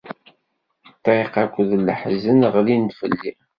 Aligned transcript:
Ṭṭiq 0.97 1.33
akked 1.43 1.69
leḥzen 1.79 2.41
ɣlin-d 2.55 2.91
fell-i. 2.99 3.31